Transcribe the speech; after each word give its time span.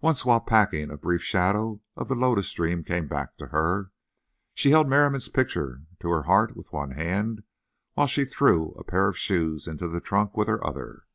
Once 0.00 0.24
while 0.24 0.38
packing, 0.38 0.88
a 0.88 0.96
brief 0.96 1.20
shadow 1.20 1.80
of 1.96 2.06
the 2.06 2.14
lotus 2.14 2.52
dream 2.52 2.84
came 2.84 3.08
back 3.08 3.36
to 3.36 3.46
her. 3.48 3.90
She 4.54 4.70
held 4.70 4.88
Merriam's 4.88 5.28
picture 5.28 5.82
to 5.98 6.10
her 6.10 6.22
heart 6.22 6.56
with 6.56 6.72
one 6.72 6.92
hand, 6.92 7.42
while 7.94 8.06
she 8.06 8.24
threw 8.24 8.70
a 8.74 8.84
pair 8.84 9.08
of 9.08 9.18
shoes 9.18 9.66
into 9.66 9.88
the 9.88 9.98
trunk 10.00 10.36
with 10.36 10.46
her 10.46 10.64
other. 10.64 11.06